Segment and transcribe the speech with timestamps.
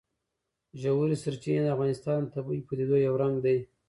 [0.81, 3.57] ژورې سرچینې د افغانستان د طبیعي پدیدو یو رنګ دی.